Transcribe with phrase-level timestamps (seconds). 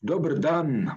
[0.00, 0.88] Dober dan.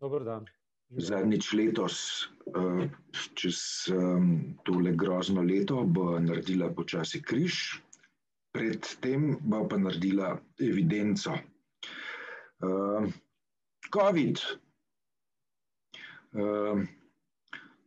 [0.00, 0.44] Dober dan.
[0.88, 2.88] Zadnjič letos, eh,
[3.34, 3.88] čez
[4.64, 7.80] tole grozno leto, bo naredila počasi križ,
[8.52, 11.36] predtem bo pa naredila evidenco.
[13.94, 14.38] COVID.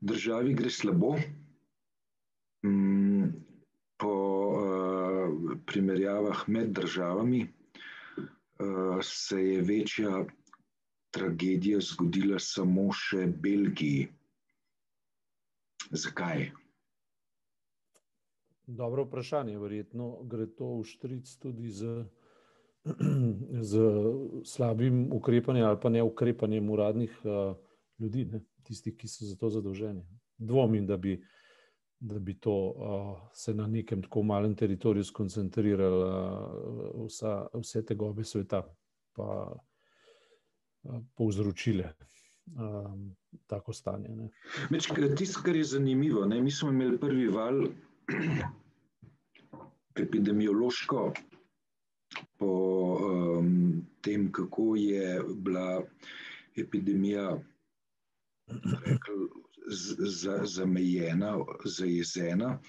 [0.01, 1.17] Državi gre slabo.
[2.65, 3.27] Mm,
[3.99, 4.13] po
[5.65, 7.43] primerjavah med državami
[9.03, 10.25] se je večja
[11.11, 14.07] tragedija zgodila samo še Belgiji.
[15.91, 16.51] Zakaj?
[18.67, 22.05] Dobro vprašanje, verjetno gre to v štric tudi z,
[23.71, 23.81] z
[24.47, 27.57] slabim ukrepanjem ali pa ne ukrepanjem uradnih uh,
[27.99, 28.45] ljudi, ne?
[28.63, 30.05] tistih, ki so za to zadolženi.
[30.37, 31.17] Dvomim, da bi,
[32.01, 37.95] da bi to uh, se na nekem tako malem teritoriju skoncentriralo uh, vsa, vse te
[37.95, 38.63] gobe sveta,
[39.13, 39.53] pa
[40.83, 41.93] uh, povzročile.
[42.57, 43.15] Um,
[43.47, 44.09] tako stanje.
[45.17, 46.41] Tisto, kar je zanimivo, ne?
[46.41, 47.67] mi smo imeli prvi val
[49.95, 51.13] epidemiološko,
[52.37, 52.51] po
[52.97, 55.83] um, tem, kako je bila
[56.55, 57.37] epidemija
[58.85, 59.27] rekel,
[60.45, 62.59] zamejena, zajezena,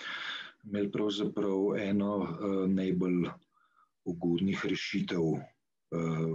[0.64, 3.28] imeli pravzaprav eno uh, najbolj
[4.04, 5.40] ugodnih rešitev uh,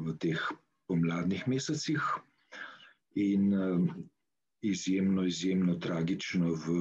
[0.06, 0.42] v teh
[0.88, 2.02] pomladnih mesecih.
[3.16, 3.86] In uh,
[4.62, 6.74] izjemno, izjemno tragično v,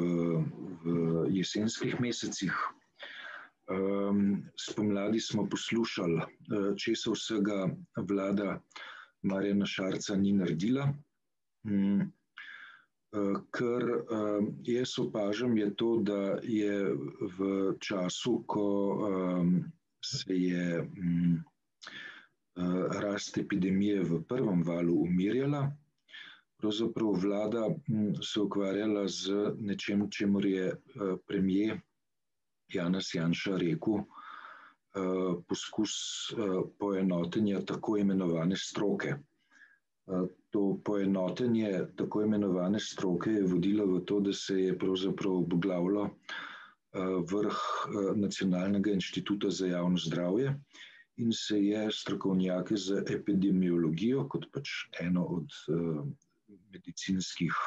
[0.85, 2.53] v jesenskih mesecih.
[3.67, 6.23] Um, spomladi smo poslušali,
[6.79, 7.65] če se vsega
[7.99, 8.61] vlada
[9.27, 10.87] Marjana Šarca ni naredila.
[11.67, 12.13] Um,
[13.51, 16.95] kar um, jaz opažam, je to, da je
[17.39, 19.73] v času, ko um,
[20.05, 21.45] se je um,
[23.03, 25.71] rast epidemije v prvem valu umirjala,
[26.57, 27.69] pravzaprav vlada
[28.23, 30.73] se ukvarjala z nečem, čemu je
[31.27, 31.81] premijer
[32.73, 34.01] Janes Janša rekel,
[35.49, 36.33] poskus
[36.79, 39.15] poenotenja tako imenovane stroke.
[40.57, 46.05] To poenotenje tako imenovane stroke je vodilo v to, da se je pravzaprav obglavilo
[47.33, 47.59] vrh
[48.17, 50.55] Nacionalnega inštituta za javno zdravje
[51.17, 55.61] in se je strokovnjake za epidemiologijo kot pač eno od
[56.73, 57.61] medicinskih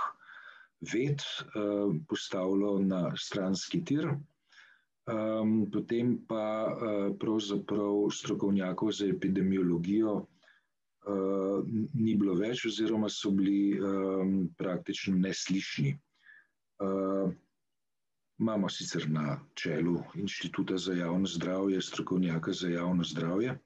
[0.93, 1.21] ved
[2.09, 6.41] postavilo na stranski tir, um, potem pa
[7.21, 10.23] pravzaprav strokovnjakov za epidemiologijo
[11.09, 15.95] uh, ni bilo več, oziroma so bili um, praktično neslišni.
[16.79, 17.31] Uh,
[18.39, 23.57] imamo sicer na čelu Inštituta za javno zdravje strokovnjaka za javno zdravje.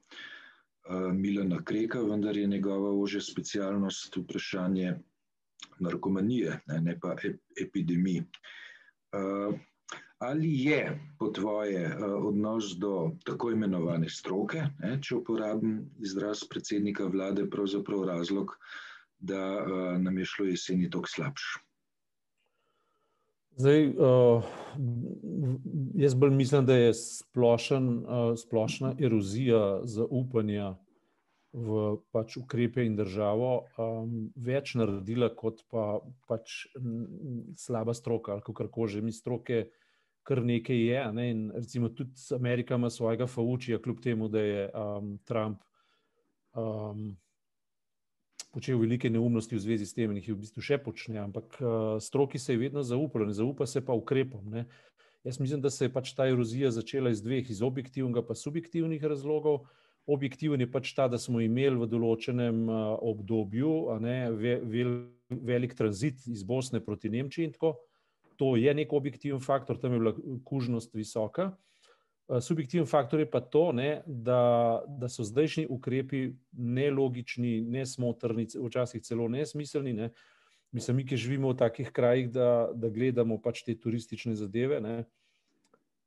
[1.14, 4.96] Milana Kreka, vendar je njegova ožja specialnost vprašanje
[5.80, 7.16] narkomanije, ne, ne pa
[7.62, 8.26] epidemij.
[9.14, 9.56] Uh,
[10.24, 17.08] ali je po tvoje uh, odnos do tako imenovane stroke, ne, če uporabim izraz predsednika
[17.12, 18.56] vlade, pravzaprav razlog,
[19.20, 21.60] da uh, nam je šlo jeseni tako slabše?
[23.56, 24.44] Zdaj, uh,
[25.96, 30.74] jaz bolj mislim, da je splošen, uh, splošna erozija zaupanja
[31.54, 36.64] v pač ukrepe in državo um, več naredila, kot pa pač
[37.62, 39.68] slaba stroka ali kako že mi stroke.
[40.24, 41.30] Kar nekaj je, ne?
[41.32, 45.64] in recimo tudi Amerika ima svojega Faučija, kljub temu, da je um, Trump
[46.56, 47.12] um,
[48.54, 52.00] počel velike neumnosti v zvezi s tem in jih v bistvu še počne, ampak uh,
[52.00, 54.48] stroki se je vedno zaupalo, ne zaupa se pa ukrepom.
[54.50, 54.68] Ne?
[55.28, 59.04] Jaz mislim, da se je pač ta erozija začela iz dveh, iz objektivnega pa subjektivnih
[59.04, 59.66] razlogov
[60.06, 62.68] objektiven je pač ta, da smo imeli v določenem
[63.00, 63.74] obdobju
[64.04, 64.96] ne, vel,
[65.32, 67.78] velik tranzit iz Bosne proti Nemčiji in tako.
[68.38, 70.14] To je nek objektiven faktor, tam je bila
[70.46, 71.52] kužnost visoka.
[72.42, 79.28] Subjektiven faktor je pa to, ne, da, da so zdajšnji ukrepi nelogični, nesmotrni, včasih celo
[79.28, 79.94] nesmiselni.
[79.94, 80.10] Ne.
[80.72, 84.80] Mislim, mi, ki živimo v takih krajih, da, da gledamo pač te turistične zadeve.
[84.82, 85.04] Ne,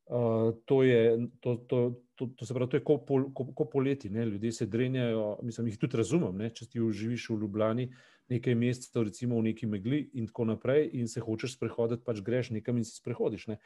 [0.06, 1.80] uh, to, je, to, to,
[2.14, 4.26] to, to se pravi, to je kot pol, ko, ko poleti, ne?
[4.26, 5.38] ljudje se drenjajo.
[5.42, 6.50] Mislim, jih tudi razumem, ne?
[6.50, 7.90] če ti živiš v Ljubljani
[8.28, 12.50] nekaj mesecev, recimo v neki megli in tako naprej, in se hočeš sprehoditi, pač greš
[12.50, 13.46] nekam in se sprehodiš.
[13.52, 13.60] Ne?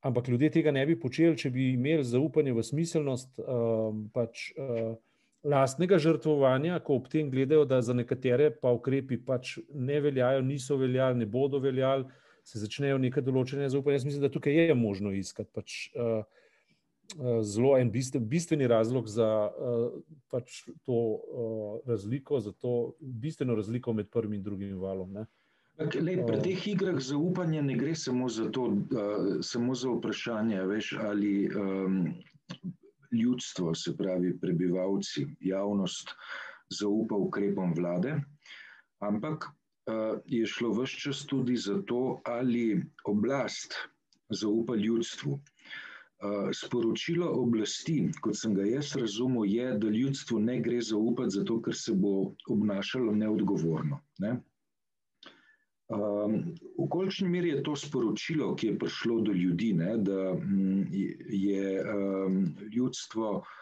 [0.00, 4.94] Ampak ljudje tega ne bi počeli, če bi imeli zaupanje v smiselnost um, pač, uh,
[5.44, 10.76] lastnega žrtvovanja, ko ob tem gledajo, da za nekatere pa ukrepi pač ne veljajo, niso
[10.80, 12.08] veljali, ne bodo veljali,
[12.50, 14.00] se začnejo neke določene zaupanje.
[14.00, 15.50] Jaz mislim, da tukaj je možno iskati.
[15.54, 16.22] Pač, uh,
[17.46, 19.26] zelo en bistven, bistveni razlog za
[20.30, 20.98] pač to
[21.86, 25.12] razliko, za to bistveno razliko med prvim in drugim valom.
[25.12, 25.26] Ne.
[25.80, 30.92] Lej, pri teh igrah zaupanja ne gre samo za, to, uh, samo za vprašanje, veš,
[31.00, 32.02] ali um,
[33.10, 36.12] ljudstvo, se pravi prebivalci, javnost
[36.70, 38.18] zaupa ukrepom vlade,
[39.00, 39.59] ampak uh,
[40.26, 43.74] je šlo vse čas tudi za to, ali oblast
[44.30, 45.32] zaupa ljudstvu.
[46.20, 51.56] Uh, sporočilo oblasti, kot sem ga jaz razumel, je, da ljudstvu ne gre zaupati, zato
[51.64, 54.02] ker se bo obnašalo neodgovorno.
[54.20, 54.34] Ne?
[55.88, 56.34] Um,
[56.76, 61.80] v kolikšni meri je to sporočilo, ki je prišlo do ljudi, ne, da m, je
[61.80, 62.36] um,
[62.68, 63.56] ljudstvo uh,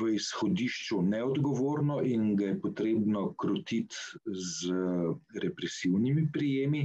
[0.00, 3.96] v izhodišču neodgovorno in ga je potrebno krotiti
[4.26, 4.76] z
[5.42, 6.84] represivnimi prijemi,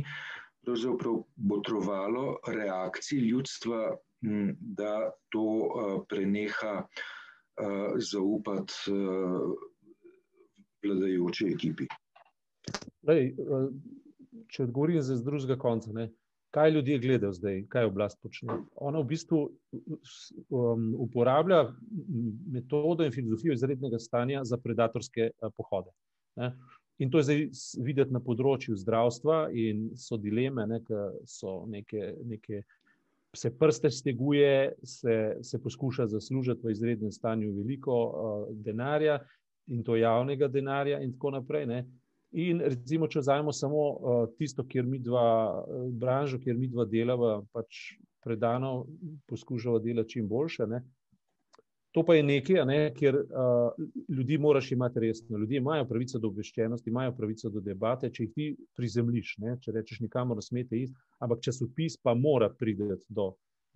[0.66, 3.84] pravzaprav botrovalo reakciji ljudstva,
[4.80, 6.88] da to uh, preneha
[8.02, 8.74] zaupati
[10.86, 11.88] vladajoči ekipi.
[13.08, 13.68] Lej, eh,
[14.50, 16.10] če odgovorim z drugega konca, ne,
[16.56, 18.56] kaj ljudje gledajo zdaj, kaj oblast počne.
[18.76, 19.40] Ona v bistvu
[20.50, 21.66] um, uporablja
[22.52, 25.92] metodo in filozofijo izrednega stanja za predatorske uh, pohode.
[26.40, 26.54] Ne.
[26.98, 27.42] In to je zdaj
[27.84, 30.80] videti na področju zdravstva, in so dileme, ne,
[31.28, 32.62] so neke, neke,
[33.36, 39.20] se prste steguje, se, se poskuša zaslužiti v izrednem stanju veliko uh, denarja,
[39.68, 41.68] in to javnega denarja, in tako naprej.
[41.68, 41.84] Ne.
[42.36, 45.28] In recimo, če vzamemo samo uh, tisto, kjer mi dva,
[45.62, 47.96] uh, branžo, kjer mi dva delava, pač
[48.26, 48.86] predano
[49.30, 50.68] poskušamo delati čim boljše.
[50.68, 50.82] Ne?
[51.96, 55.38] To pa je nekaj, ne, kjer uh, ljudi moraš imeti resno.
[55.40, 59.56] Ljudje imajo pravico do obveščenosti, imajo pravico do debate, če jih ti prizemliš, ne?
[59.64, 60.92] če rečeš, nikamor ne smete iti,
[61.24, 63.30] ampak časopis pa mora priti do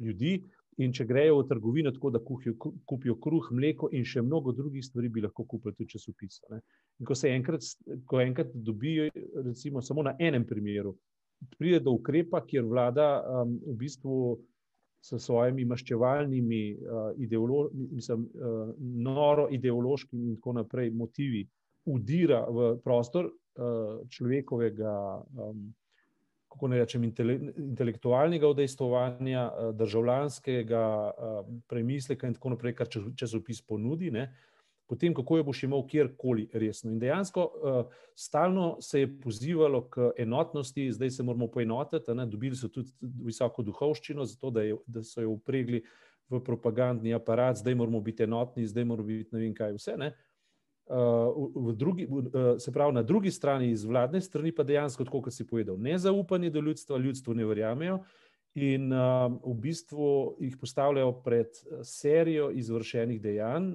[0.04, 0.42] ljudi.
[0.80, 2.54] In če grejo v trgovino, tako da kuhijo,
[2.88, 6.60] kupijo kruh, mleko in še mnogo drugih stvari, bi lahko kupili tudi časopise.
[7.00, 7.66] In ko se enkrat,
[8.08, 9.10] ko enkrat dobijo,
[9.44, 10.96] recimo, samo na enem primeru,
[11.58, 14.20] pride do ukrepa, kjer vlada um, v bistvu
[15.04, 21.46] s svojimi maščevalnimi, uh, ideolo, mislim, uh, noro ideološkimi in tako naprej motivi
[21.88, 24.96] udira v prostor uh, človekovega.
[25.36, 25.70] Um,
[26.50, 34.12] kako ne rečem, intelektualnega udejstvovanja, eh, državljanskega eh, premisleka in tako naprej, kar časopis ponudi.
[34.12, 34.30] Ne?
[34.90, 36.90] Potem, kako jo boš imel kjerkoli resno.
[36.90, 42.16] In dejansko uh, stalno se je pozivalo k enotnosti, zdaj se moramo poenotiti.
[42.18, 42.25] Ne?
[42.25, 45.84] Dobili so tudi visoko duhovščino, zato da, je, da so jo upregli
[46.30, 49.96] v propagandni aparat, zdaj moramo biti enotni, zdaj moramo biti ne vem kaj vse.
[49.98, 50.10] Ne?
[50.89, 52.07] V drugi,
[52.59, 56.62] se pravi, na drugi strani, iz vladne strani, pa dejansko, kot si povedal, nezaupanje do
[56.62, 58.00] ljudstva, ljudstvo ne verjamejo
[58.57, 58.89] in
[59.44, 63.68] v bistvu jih postavljajo pred serijo izvršenih dejanj,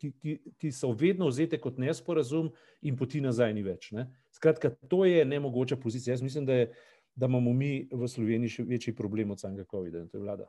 [0.00, 2.48] ki, ki, ki so vedno vzete kot nesporazum
[2.82, 3.90] in poti nazaj ni več.
[3.92, 4.08] Ne?
[4.32, 6.12] Skratka, to je nemogoča pozicija.
[6.12, 6.72] Jaz mislim, da, je,
[7.14, 10.48] da imamo mi v Sloveniji še večji problem od samega COVID-a in to je vlada.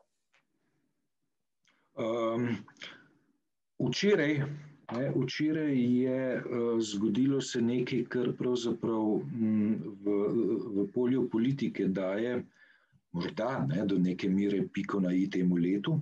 [1.99, 2.47] Um,
[3.89, 4.39] včeraj
[4.91, 9.75] Ne, včeraj je uh, zgodilo se nekaj, kar pravzaprav m,
[10.06, 10.15] v,
[10.75, 12.39] v polju politike daje
[13.13, 16.00] morda ne, do neke mere piko na i temu letu.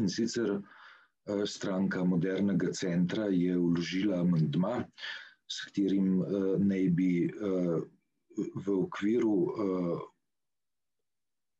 [0.00, 4.80] In sicer uh, stranka modernega centra je vložila amandma,
[5.46, 7.12] s katerim uh, naj bi
[8.32, 9.36] v okviru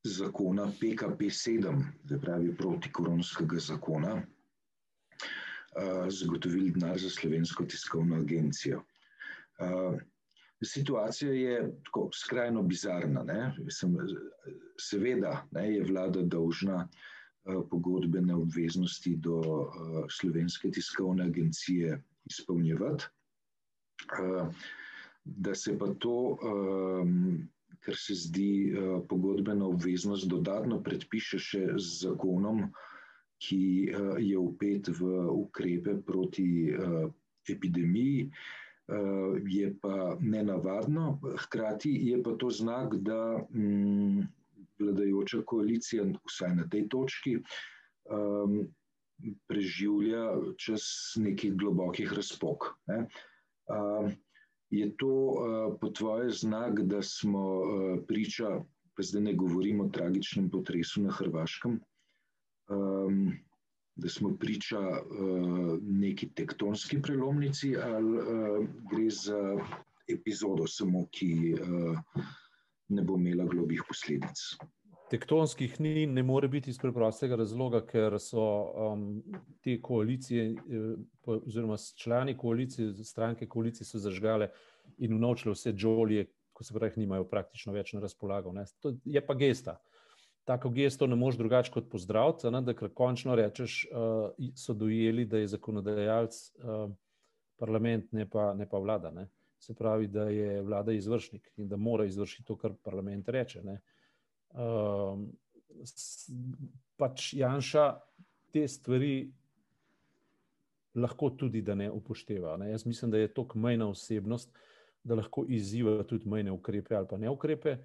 [0.08, 4.14] zakona PKP-7, se pravi protikoronskega zakona,
[6.08, 8.82] zagotovili denar za slovensko tiskovno agencijo.
[10.64, 13.22] Situacija je tako skrajno bizarna.
[13.22, 13.56] Ne?
[14.80, 16.88] Seveda ne, je vlada dolžna
[17.70, 19.42] pogodbene obveznosti do
[20.10, 23.04] slovenske tiskovne agencije izpolnjevati.
[25.24, 26.38] Da se pa to,
[27.80, 28.74] kar se zdi
[29.08, 32.68] pogodbena obveznost, dodatno predpiše še z zakonom,
[33.42, 37.10] ki uh, je upet v ukrepe proti uh,
[37.48, 41.18] epidemiji, uh, je pa nenavadno.
[41.46, 44.22] Hkrati je pa to znak, da um,
[44.78, 47.36] vladajoča koalicija, vsaj na tej točki,
[48.10, 48.62] um,
[49.46, 52.74] preživlja čas nekih globokih razpok.
[52.90, 53.06] Ne?
[53.70, 54.10] Uh,
[54.72, 55.14] je to
[55.80, 57.44] po tvoje znak, da smo
[58.08, 58.62] priča,
[58.96, 61.76] pa zdaj ne govorimo o tragičnem potresu na Hrvaškem,
[62.68, 63.32] um,
[63.94, 69.40] da smo priča uh, neki tektonski prelomnici, ali uh, gre za
[70.08, 71.98] epizodo, samo ki uh,
[72.88, 74.38] ne bo imela globih posledic.
[75.12, 78.42] tektonskih ni, ne more biti iz preprostega razloga, ker so
[78.92, 79.02] um,
[79.60, 80.46] te koalicije,
[81.28, 84.48] oziroma člani koalicije, stranke koalicije, so zažgale
[85.04, 88.52] in unovčile vse džolje, ko se pravi, nimajo praktično več na razpolago.
[88.56, 88.64] Ne.
[88.80, 89.76] To je pa gesta.
[90.44, 95.38] Tako gesto ne moš drugače kot pozdraviti, da kar končno rečeš, uh, so dojeli, da
[95.38, 96.90] je zakonodajalec uh,
[97.56, 99.10] parlament, ne pa, ne pa vlada.
[99.10, 99.28] Ne.
[99.58, 103.62] Se pravi, da je vlada izvršnik in da mora izvršiti to, kar parlament reče.
[103.62, 103.78] Ne.
[104.52, 105.28] Um,
[106.98, 107.86] pač Janša
[108.52, 109.30] te stvari
[110.94, 112.56] lahko tudi da ne upošteva.
[112.56, 112.70] Ne.
[112.70, 114.52] Jaz mislim, da je to majhna osebnost,
[115.04, 117.76] da lahko izziva tudi majhne ukrepe ali pa ne ukrepe,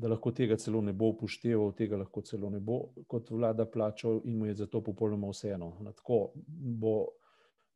[0.00, 4.22] da lahko tega celo ne bo upošteval, tega lahko celo ne bo kot vlada plačal
[4.24, 5.74] in mu je zato popolnoma vseeno.
[5.96, 6.20] Tako
[6.80, 6.94] bo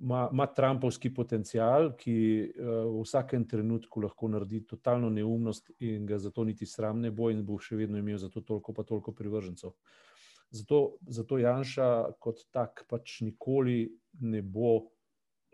[0.00, 6.44] ima Trumpovski potencial, ki uh, v vsakem trenutku lahko naredi totalno neumnost in ga zato
[6.44, 9.72] niti sram ne bo, in bo še vedno imel za to toliko, pa toliko privržencev.
[10.54, 13.88] Zato, zato Janša kot tak pač nikoli
[14.20, 14.93] ne bo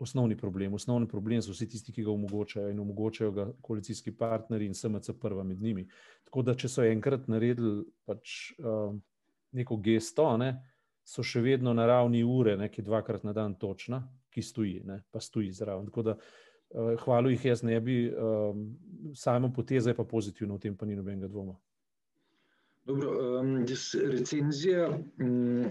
[0.01, 0.73] osnovni problem.
[0.73, 5.13] Osnovni problem so vsi tisti, ki ga omogočajo in omogočajo ga koalicijski partnerji in SMC
[5.21, 5.85] prva med njimi.
[6.25, 8.95] Tako da, če so enkrat naredili pač, uh,
[9.51, 10.55] neko gesto, ne,
[11.05, 15.21] so še vedno na ravni ure, nekaj dvakrat na dan točna, ki stoji, ne, pa
[15.21, 15.85] stoji zraven.
[15.91, 18.65] Tako da, uh, hvala jih jaz ne bi, um,
[19.15, 21.59] samo poteza je pa pozitivna, v tem pa ni nobenega dvoma.
[22.89, 23.59] Dobro, um,
[24.09, 25.67] recenzija um,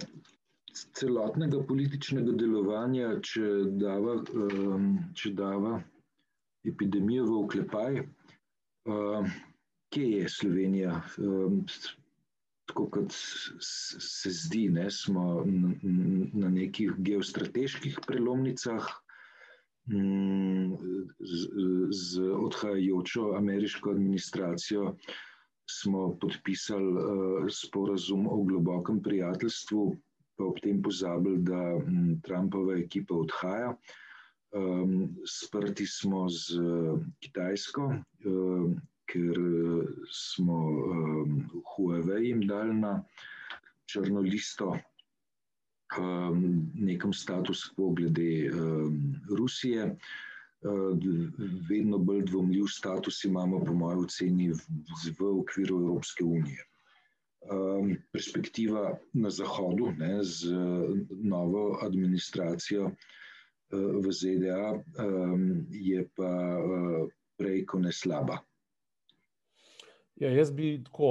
[0.72, 3.50] celotnega političnega delovanja, če
[3.80, 5.78] dava, um, če dava
[6.66, 8.00] epidemijo v oklepaj,
[8.88, 9.30] um,
[9.90, 10.96] kje je Slovenija?
[11.18, 11.62] Um,
[12.70, 18.86] tako kot se zdi, ne, smo na nekih geostrateških prelomnicah.
[19.90, 20.76] Mm,
[21.18, 21.48] z,
[21.90, 24.92] z odhajajočo ameriško administracijo
[25.66, 29.96] smo podpisali uh, sporazum o globokem prijateljstvu,
[30.40, 33.74] pa ob tem pozabili, da um, Trumpova ekipa odhaja.
[34.56, 36.56] Um, sprti smo z
[37.20, 37.90] Kitajsko,
[38.24, 39.36] um, ker
[40.08, 41.36] smo um,
[41.74, 42.94] Huawei jim dali na
[43.84, 44.72] črno listo
[45.98, 48.96] um, nekem status quo glede um,
[49.36, 49.92] Rusije.
[50.64, 50.96] Uh,
[51.68, 56.69] vedno bolj dvomljiv status imamo, po mojem oceni, v, v okviru Evropske unije.
[57.40, 60.52] Um, perspektiva na Zahodu, ne, z
[61.24, 62.94] novo administracijo uh,
[63.72, 66.28] v ZDA, um, je pa
[66.60, 67.08] uh,
[67.40, 68.42] prej kot ne slaba.
[70.20, 71.08] Ja, jaz bi tako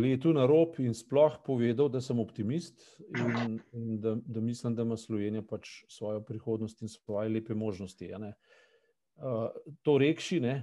[0.00, 2.80] letel na rob in sploh povedal, da sem optimist
[3.12, 8.08] in, in da, da mislim, da ima Slovenija pač svojo prihodnost in svoje lepe možnosti.
[8.16, 9.52] Uh,
[9.84, 10.54] to rekši, ne,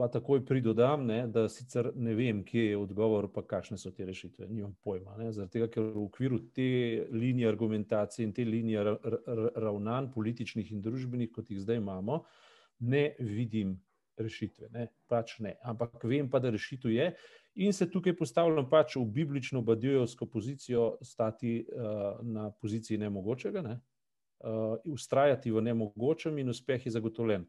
[0.00, 4.06] pa takoj pridodam, ne, da sicer ne vem, kje je odgovor, pa kakšne so te
[4.08, 4.46] rešitve.
[4.48, 5.18] Nimam pojma.
[5.28, 6.68] Zaradi tega, ker v okviru te
[7.12, 8.94] linije argumentacije in te linije
[9.60, 12.22] ravnanj, političnih in družbenih, kot jih zdaj imamo,
[12.80, 13.76] ne vidim
[14.16, 14.70] rešitve.
[14.72, 14.86] Ne?
[15.04, 15.58] Pač ne.
[15.68, 17.12] Ampak vem pa, da rešitev je.
[17.60, 23.76] In se tukaj postavljam pač v biblično badjojevsko pozicijo, stati uh, na poziciji nemogočega, ne?
[24.48, 27.44] uh, ustrajati v nemogočem in uspeh je zagotovljen,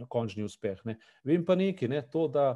[0.00, 0.80] na končni uspeh.
[0.88, 0.96] Ne?
[1.24, 2.02] Vem pa nekaj, ne?
[2.12, 2.54] to, da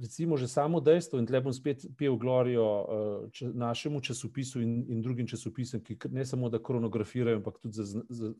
[0.00, 4.80] recimo že samo dejstvo in tle bom spet pel glorijo uh, če, našemu časopisu in,
[4.88, 7.84] in drugim časopisom, ki ne samo da kronografirajo, ampak tudi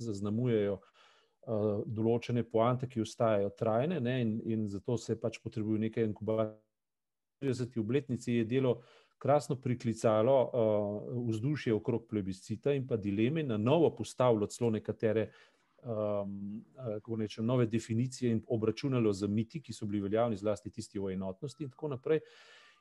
[0.00, 0.80] zaznamujejo.
[0.80, 1.06] Zaz,
[1.48, 6.58] uh, določene poante, ki ostajajo trajne, ne, in, in zato se pač potrebuje nekaj inkubatorjev.
[7.40, 7.78] V 30.
[7.80, 8.74] obletnici je delo
[9.20, 15.30] krasno priklicalo uh, vzdušje okrog plebiscita in pa dileme, na novo postavilo celo nekatere
[15.84, 16.64] um,
[17.18, 21.64] nečem, nove definicije in obračunalo z miti, ki so bili veljavni, zlasti tisti o enotnosti
[21.64, 22.20] in tako naprej.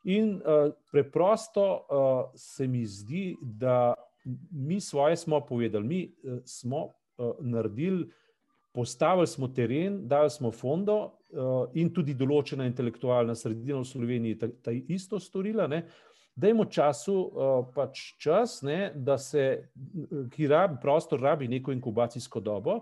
[0.03, 3.93] In uh, preprosto uh, se mi zdi, da
[4.51, 8.09] mi svoje smo povedali, mi uh, smo uh, naredili
[8.71, 14.49] postavili smo teren, dali smo fondo uh, in tudi določena intelektualna sredina v Sloveniji ta,
[14.63, 15.67] ta isto storila.
[15.67, 15.83] Ne.
[16.35, 19.69] Dajmo času uh, pač čas, ne, da se,
[20.31, 22.79] ki rabi prostor, rabi neko inkubacijsko dobo,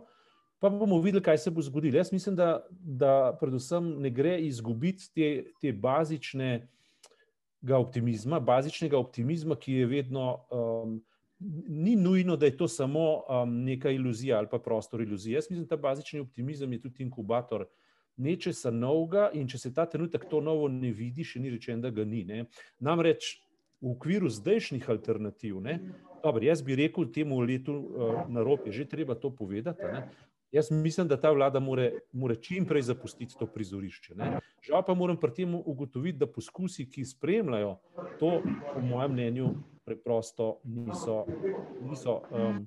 [0.59, 1.97] pa bomo videli, kaj se bo zgodilo.
[1.97, 5.29] Jaz mislim, da, da predvsem ne gre izgubiti te,
[5.61, 6.67] te bazične
[7.73, 10.99] optimizma, bazičnega optimizma, ki je vedno um,
[11.67, 15.35] ni nujno, da je to samo um, neka iluzija ali pa prostor iluzije.
[15.35, 17.65] Jaz mislim, da ta bazični optimizem je tudi inkubator
[18.17, 21.91] nečesa novega in če se ta trenutek to novo ne vidi, še ni rečeno, da
[21.93, 22.23] ga ni.
[22.27, 22.45] Ne.
[22.83, 23.37] Namreč
[23.81, 25.77] v okviru zdajšnjih alternativ, ne,
[26.23, 29.85] dobro, jaz bi rekel temu letu uh, na rob, je že treba to povedati.
[29.85, 30.07] Ne.
[30.51, 34.15] Jaz mislim, da ta vlada mora čim prej zapustiti to prizorišče.
[34.15, 34.39] Ne.
[34.63, 37.75] Žal pa moram pri tem ugotoviti, da poskusi, ki spremljajo
[38.19, 38.31] to,
[38.73, 39.49] po mojem mnenju,
[39.85, 41.25] preprosto niso,
[41.83, 42.63] niso um,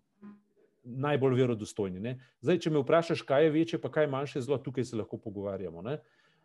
[0.85, 2.01] najbolj verodostojni.
[2.01, 2.17] Ne.
[2.41, 5.19] Zdaj, če me vprašaš, kaj je večje, pa kaj je manjše zlo, tukaj se lahko
[5.19, 5.83] pogovarjamo.
[5.83, 5.99] Ne.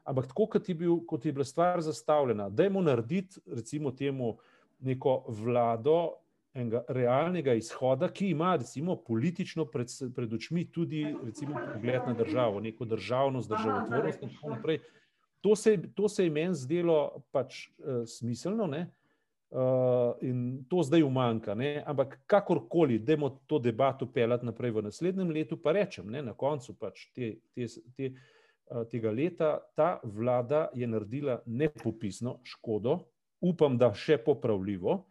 [0.05, 3.91] Ampak tako, kot je, bil, kot je bila stvar zastavljena, da je mu narediti, recimo,
[3.91, 4.35] temu
[4.85, 6.19] neko vlado,
[6.55, 12.61] enega realnega izhoda, ki ima recimo, politično pred, pred očmi tudi recimo, pogled na državo,
[12.63, 14.79] neko državnost, državotvornost in tako naprej.
[15.41, 18.87] To se, to se je meni zdelo pač uh, smiselno ne?
[19.55, 21.55] Uh, in to zdaj umanka.
[21.55, 21.83] Ne?
[21.85, 26.21] Ampak kakorkoli, da bomo to debato pelati naprej v naslednjem letu, pa rečem, ne?
[26.21, 28.11] na koncu pač te, te, te,
[28.71, 32.99] uh, tega leta ta vlada je naredila nepopisno škodo,
[33.41, 35.03] upam, da še popravljivo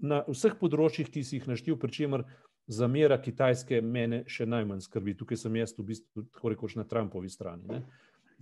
[0.00, 2.24] na vseh področjih, ki si jih naštel, pri čemer
[2.70, 5.16] zamera Kitajske mene še najmanj skrbi.
[5.18, 7.66] Tukaj sem jaz v bistvu tako rekoč na Trumpovi strani.
[7.68, 7.82] Ne.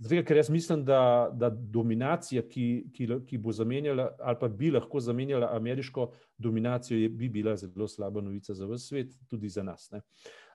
[0.01, 4.71] Zdaj, ker jaz mislim, da, da dominacija, ki, ki, ki bo zamenjala ali pa bi
[4.73, 9.63] lahko zamenjala ameriško dominacijo, je, bi bila zelo slaba novica za vse svet, tudi za
[9.63, 9.91] nas.
[9.91, 10.01] Ne.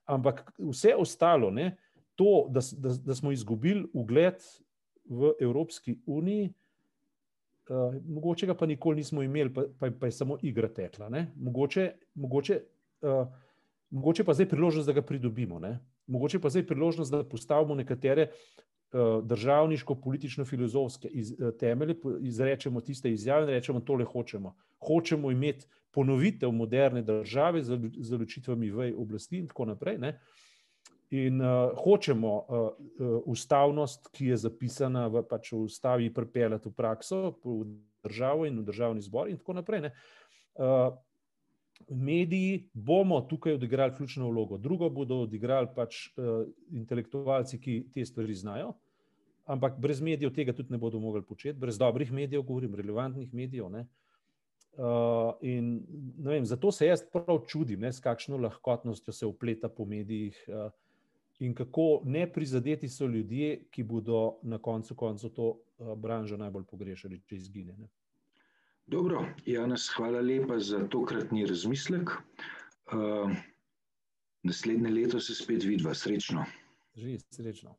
[0.05, 1.77] Ampak vse ostalo, ne,
[2.15, 4.43] to, da, da, da smo izgubili ugled
[5.05, 6.53] v Evropski uniji,
[7.67, 11.09] Uh, mogoče ga pa nikoli nismo imeli, pa, pa, pa je samo igra tekla.
[11.35, 12.61] Mogoče, mogoče,
[13.03, 13.27] uh,
[13.91, 15.59] mogoče pa zdaj priložnost, da ga pridobimo.
[15.59, 15.81] Ne?
[16.07, 18.29] Mogoče pa zdaj priložnost, da postavimo nekatere
[18.93, 24.55] uh, državniško-politično-filozofske iz, uh, temelje, izrečemo tiste izjave in rečemo, tole hočemo.
[24.79, 29.99] Hočemo imeti ponovitev moderne države z ločitvami v oblasti in tako naprej.
[29.99, 30.19] Ne?
[31.11, 36.75] In uh, hočemo uh, uh, ustavnost, ki je zapisana v, pač v ustavi, pripeljati v
[36.75, 37.65] prakso, v
[38.05, 39.91] državo in v državni zbor, in tako naprej.
[40.57, 40.93] Uh,
[41.89, 48.35] mediji bomo tukaj odigrali ključno vlogo, drugo bodo odigrali pač uh, intelektualci, ki te stvari
[48.35, 48.73] znajo,
[49.47, 53.67] ampak brez medijev tega tudi ne bodo mogli početi, brez dobrih medijev, govorim, relevantnih medijev.
[53.67, 55.79] Uh, in,
[56.19, 60.45] vem, zato se jaz prav čudim, ne, s kakšno lahkotnostjo se upleta po medijih.
[60.49, 60.73] Uh,
[61.39, 66.65] in kako ne prizadeti so ljudje, ki bodo na koncu koncev to uh, branžo najbolj
[66.65, 67.77] pogrešali, če izgine.
[67.79, 67.89] Ne?
[68.87, 72.11] Dobro, Janes, hvala lepa za tokratni razmislek.
[72.11, 73.33] Uh,
[74.43, 76.45] naslednje leto se spet vidva, srečno.
[76.95, 77.75] Že srečno.